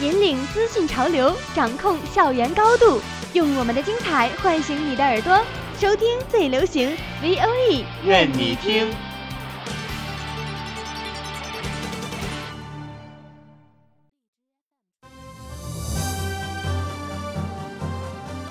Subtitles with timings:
[0.00, 3.00] 引领资讯潮流，掌控校园高度，
[3.32, 5.36] 用我们的精彩唤醒你的耳朵，
[5.76, 8.88] 收听最流行 V O E，愿你听。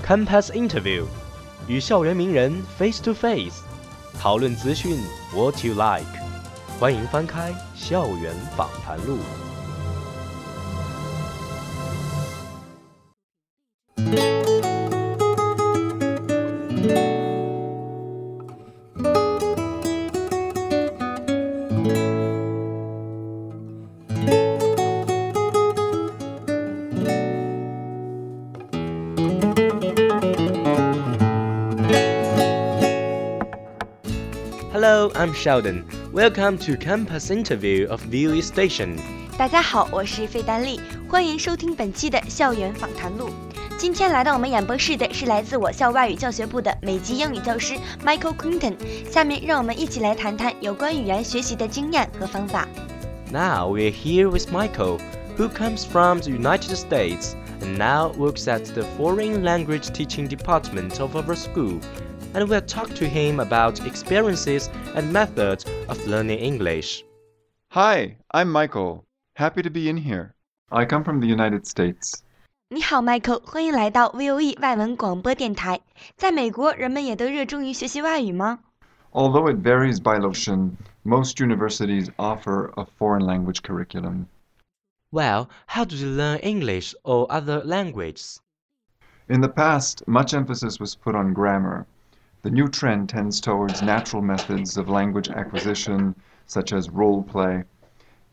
[0.05, 1.05] Campus Interview，
[1.65, 3.61] 与校园名人 face to face，
[4.19, 4.99] 讨论资讯
[5.33, 6.05] what you like。
[6.77, 9.15] 欢迎翻开《校园访谈录》。
[34.79, 35.85] Hello, I'm Sheldon.
[36.13, 38.99] Welcome to Campus Interview of VOE Station.
[39.35, 43.31] 大家好，我是费丹力，欢迎收听本期的校园访谈录。
[43.75, 47.73] 今天来到我们演播室的是来自我校外语教学部的美籍英语教师
[48.05, 48.75] Michael Quinton。
[49.09, 52.67] 下面让我们一起来谈谈有关语言学习的经验和方法。
[53.31, 54.99] Now we're here with Michael,
[55.39, 57.33] who comes from the United States
[57.63, 61.79] and now works at the Foreign Language Teaching Department of our school
[62.36, 67.04] And we'll talk to him about experiences and methods of learning English.
[67.70, 69.04] Hi, I'm Michael.
[69.36, 70.34] Happy to be in here.
[70.70, 72.22] I come from the United States.
[72.68, 75.80] 你好，Michael，欢迎来到 VOE 外文广播电台。
[76.16, 78.60] 在美国，人们也都热衷于学习外语吗？
[79.12, 84.26] Although it varies by location, most universities offer a foreign language curriculum.
[85.10, 88.38] Well, how do you learn English or other languages?
[89.28, 91.86] In the past, much emphasis was put on grammar.
[92.46, 96.14] The new trend tends towards natural methods of language acquisition,
[96.46, 97.64] such as role play,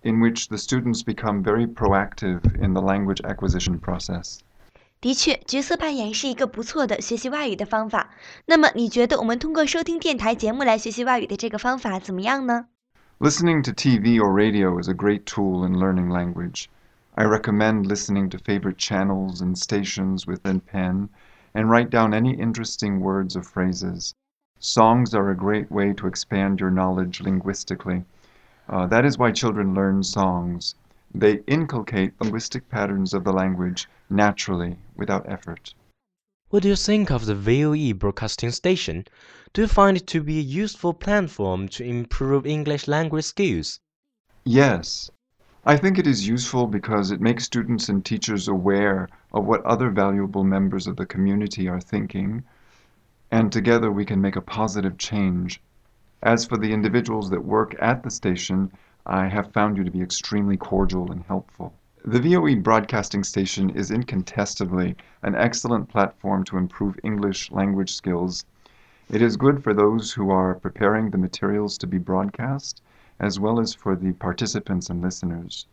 [0.01, 4.39] in which the students become very proactive in the language acquisition process.
[5.01, 8.09] 的确，角色扮演是一个不错的学习外语的方法。
[8.47, 12.65] 那么，你觉得我们通过收听电台节目来学习外语的这个方法怎么样呢？
[13.19, 16.65] Listening to TV or radio is a great tool in learning language.
[17.15, 21.09] I recommend listening to favorite channels and stations with a pen
[21.54, 24.14] and write down any interesting words or phrases.
[24.58, 28.04] Songs are a great way to expand your knowledge linguistically.
[28.68, 30.74] Uh, that is why children learn songs.
[31.14, 35.74] They inculcate linguistic patterns of the language naturally, without effort.
[36.50, 39.06] What do you think of the VOE broadcasting station?
[39.52, 43.80] Do you find it to be a useful platform to improve English language skills?
[44.44, 45.10] Yes.
[45.66, 49.88] I think it is useful because it makes students and teachers aware of what other
[49.88, 52.44] valuable members of the community are thinking,
[53.30, 55.62] and together we can make a positive change.
[56.22, 58.72] As for the individuals that work at the station,
[59.06, 61.72] I have found you to be extremely cordial and helpful.
[62.04, 68.44] The VOE broadcasting station is incontestably an excellent platform to improve English language skills.
[69.08, 72.82] It is good for those who are preparing the materials to be broadcast,
[73.17, 75.63] as well as for the participants and listeners.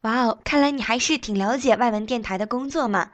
[0.00, 3.10] 哇哦，看来你还是挺了解外文电台的工作嘛。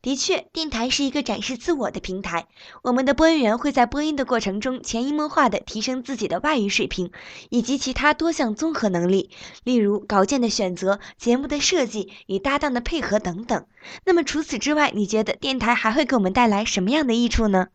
[0.00, 2.46] 的确，电台是一个展示自我的平台。
[2.82, 7.12] 我们的播音员会在播音的过程中潜移默化地提升自己的外语水平，
[7.50, 9.30] 以及其他多项综合能力，
[9.62, 13.66] 例如稿件的选择、节目的设计与搭档的配合等等。
[14.06, 17.68] 那么除此之外，你觉得电台还会给我们带来什么样的益处呢？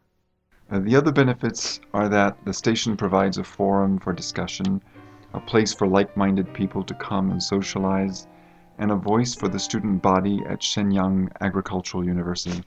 [0.71, 4.81] Uh, the other benefits are that the station provides a forum for discussion,
[5.34, 8.26] a place for like minded people to come and socialize,
[8.78, 12.62] and a voice for the student body at Shenyang Agricultural University.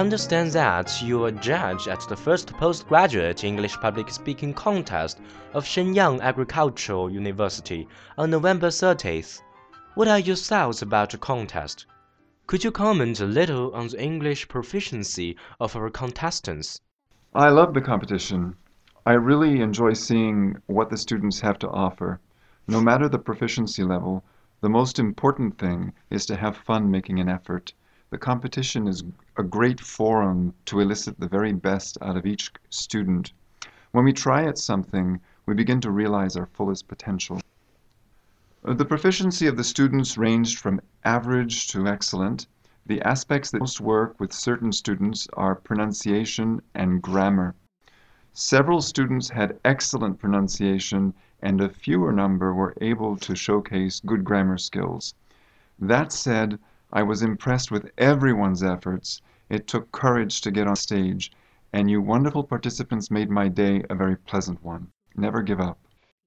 [0.00, 5.20] Understand that you are judge at the first postgraduate English public speaking contest
[5.52, 7.86] of Shenyang Agricultural University
[8.16, 9.42] on November 30th.
[9.96, 11.84] What are your thoughts about the contest?
[12.46, 16.80] Could you comment a little on the English proficiency of our contestants?
[17.34, 18.56] I love the competition.
[19.04, 22.20] I really enjoy seeing what the students have to offer.
[22.66, 24.24] No matter the proficiency level,
[24.62, 27.74] the most important thing is to have fun making an effort.
[28.08, 29.04] The competition is
[29.40, 33.32] a great forum to elicit the very best out of each student.
[33.92, 37.40] When we try at something, we begin to realize our fullest potential.
[38.62, 42.48] Uh, the proficiency of the students ranged from average to excellent.
[42.84, 47.54] The aspects that most work with certain students are pronunciation and grammar.
[48.34, 54.58] Several students had excellent pronunciation and a fewer number were able to showcase good grammar
[54.58, 55.14] skills.
[55.78, 56.58] That said,
[56.92, 59.22] I was impressed with everyone's efforts.
[59.49, 61.31] It took courage to get on stage,
[61.71, 64.87] and you wonderful participants made my day a very pleasant one.
[65.15, 65.77] Never give up.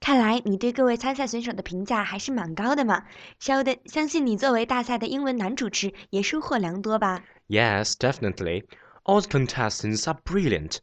[0.00, 3.02] 看来你对各位参赛选手的评价还是蛮高的嘛。
[3.40, 7.25] Sheldon，相信你作为大赛的英文男主持也收获良多吧？
[7.49, 8.64] Yes, definitely.
[9.05, 10.79] All the contestants are brilliant,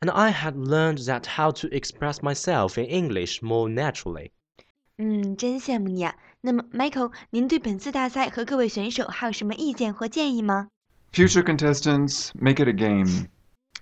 [0.00, 4.30] and I had learned that how to express myself in English more naturally.
[4.96, 6.14] 嗯，真羡慕你啊。
[6.40, 10.68] 那么，Michael，您对本次大赛和各位选手还有什么意见或建议吗
[11.11, 13.27] ？Future contestants, make it a game.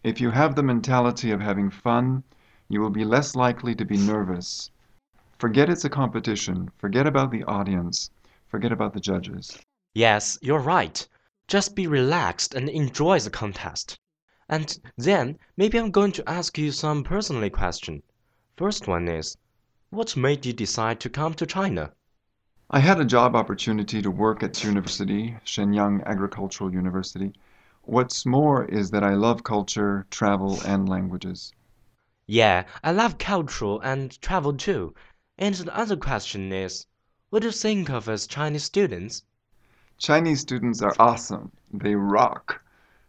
[0.03, 2.24] If you have the mentality of having fun,
[2.69, 4.71] you will be less likely to be nervous.
[5.38, 6.69] Forget it's a competition.
[6.77, 8.09] Forget about the audience.
[8.47, 9.59] Forget about the judges.
[9.94, 11.07] Yes, you're right.
[11.47, 14.00] Just be relaxed and enjoy the contest.
[14.50, 18.01] And then maybe I'm going to ask you some personal question.
[18.56, 19.35] First one is,
[19.89, 21.91] what made you decide to come to China?
[22.69, 27.33] I had a job opportunity to work at university, Shenyang Agricultural University.
[27.83, 31.53] What's more is that I love culture, travel, and languages.
[32.27, 34.95] Yeah, I love culture and travel too.
[35.37, 36.85] And the other question is,
[37.29, 39.23] what do you think of as Chinese students?
[39.97, 41.51] Chinese students are awesome.
[41.73, 42.61] They rock.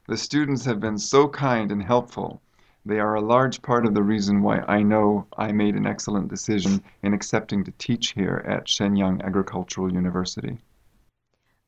[0.06, 2.42] The students have been so kind and helpful.
[2.87, 6.27] They are a large part of the reason why I know I made an excellent
[6.27, 10.57] decision in accepting to teach here at Shenyang Agricultural University.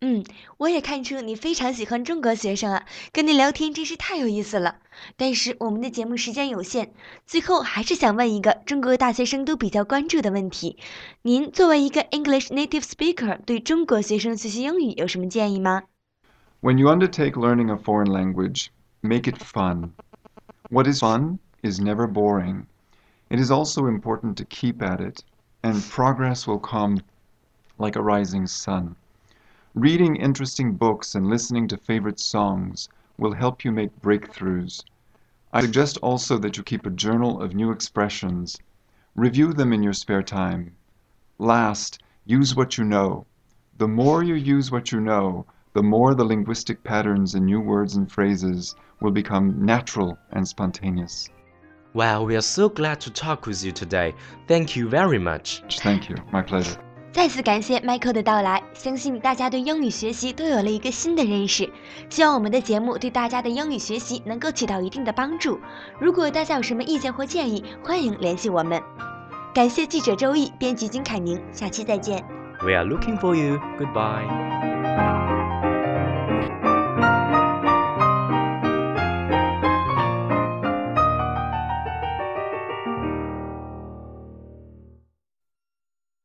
[0.01, 0.25] 嗯，
[0.57, 4.75] 我也看出你非常喜欢中国学生啊，跟你聊天真是太有意思了。
[5.15, 6.89] 但是我们的节目时间有限，
[7.25, 10.77] 最后还是想问一个中国大学生都比较关注的问题：
[11.21, 15.83] 您作为一个 English native speaker，对中国学生学习英语有什么建议吗？
[16.61, 18.67] When you undertake learning a foreign language,
[19.01, 19.91] make it fun.
[20.70, 22.68] What is fun is never boring.
[23.28, 25.24] It is also important to keep at it,
[25.64, 27.02] and progress will come
[27.76, 28.94] like a rising sun.
[29.74, 32.88] Reading interesting books and listening to favorite songs
[33.18, 34.84] will help you make breakthroughs.
[35.52, 38.56] I suggest also that you keep a journal of new expressions.
[39.16, 40.76] Review them in your spare time.
[41.36, 43.26] Last, use what you know.
[43.76, 47.95] The more you use what you know, the more the linguistic patterns in new words
[47.95, 51.27] and phrases will become natural and spontaneous.
[51.93, 54.13] Well, we are so glad to talk with you today.
[54.47, 55.61] Thank you very much.
[55.81, 56.17] Thank you.
[56.31, 56.77] My pleasure.
[57.13, 61.69] 再次感谢 Michael 的到来，相信大家对英语学习都有了一个新的认识。
[62.09, 65.57] 希望我们的节目对大家的英语学习能够起到一定的帮助。
[65.97, 68.81] 如果大家有什么意见或建议，欢迎联系我们。
[69.53, 72.21] 感谢记者周毅，编辑金凯宁，下期再见。
[72.61, 73.61] We are looking for you.
[73.79, 75.18] Goodbye.